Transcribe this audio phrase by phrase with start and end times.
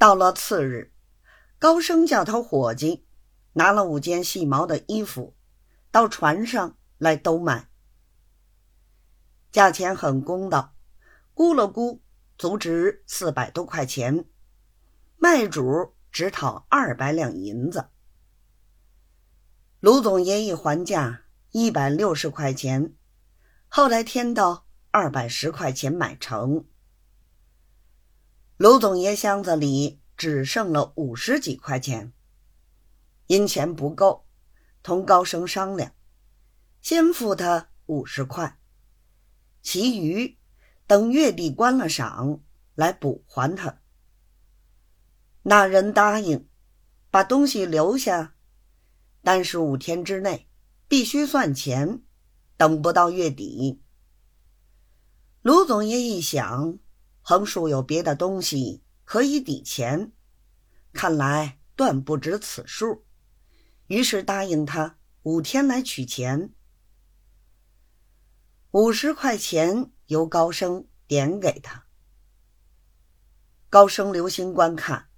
[0.00, 0.94] 到了次日，
[1.58, 3.04] 高升叫他伙计
[3.52, 5.36] 拿了五件细毛的衣服
[5.90, 7.68] 到船上来兜卖，
[9.52, 10.74] 价钱很公道，
[11.34, 12.00] 估了估，
[12.38, 14.24] 足值四百多块钱，
[15.18, 17.90] 卖主只讨二百两银子。
[19.80, 22.94] 卢总爷一还价一百六十块钱，
[23.68, 26.64] 后来添到二百十块钱买成。
[28.60, 32.12] 卢总爷箱子里只剩了五十几块钱，
[33.26, 34.26] 因钱不够，
[34.82, 35.94] 同高升商量，
[36.82, 38.58] 先付他五十块，
[39.62, 40.36] 其余
[40.86, 42.42] 等月底关了赏
[42.74, 43.80] 来补还他。
[45.44, 46.46] 那人答应，
[47.10, 48.34] 把东西留下。
[49.22, 50.50] 但是五天之内
[50.86, 52.02] 必须算钱，
[52.58, 53.80] 等不到月底。
[55.40, 56.78] 卢总爷一想，
[57.20, 60.12] 横竖有别的东西可以抵钱，
[60.92, 63.04] 看来断不止此数，
[63.86, 66.52] 于是答应他五天来取钱。
[68.72, 71.86] 五十块钱由高升点给他，
[73.68, 75.08] 高升留心观看。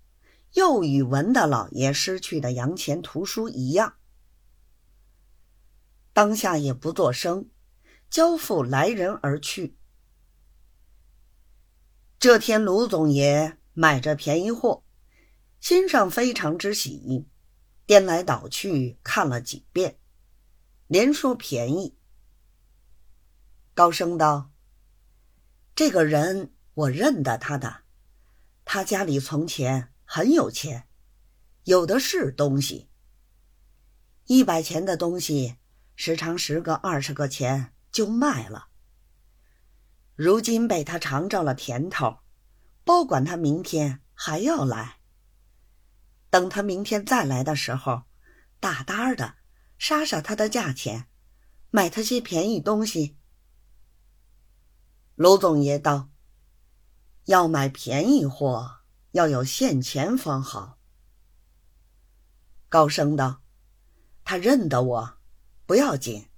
[0.54, 3.94] 又与文大老爷失去的洋钱图书一样，
[6.12, 7.48] 当下也不作声，
[8.10, 9.78] 交付来人而去。
[12.22, 14.84] 这天，卢总爷买着便宜货，
[15.58, 17.26] 心上非常之喜，
[17.84, 19.98] 颠来倒去看了几遍，
[20.86, 21.98] 连说便宜。
[23.74, 24.52] 高升道
[25.74, 27.78] ：“这个人我认得他的，
[28.64, 30.86] 他家里从前。”很有钱，
[31.64, 32.88] 有的是东西。
[34.26, 35.56] 一百钱的东西，
[35.96, 38.68] 时常十个、二十个钱就卖了。
[40.22, 42.18] 如今被他尝着了甜头，
[42.84, 45.00] 保管他明天还要来。
[46.30, 48.04] 等他明天再来的时候，
[48.60, 49.34] 大胆的
[49.78, 51.08] 杀杀他的价钱，
[51.72, 53.16] 买他些便宜东西。
[55.16, 56.10] 卢总爷道
[57.26, 58.76] ：“要买便宜货。”
[59.10, 60.78] 要有现钱方好。
[62.68, 63.42] 高升道
[64.22, 65.18] ：“他认得我，
[65.66, 66.28] 不要紧。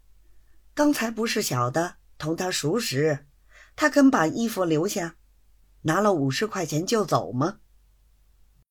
[0.72, 3.26] 刚才不是小的同他熟识，
[3.76, 5.16] 他肯把衣服留下，
[5.82, 7.58] 拿了五十块钱就走吗？”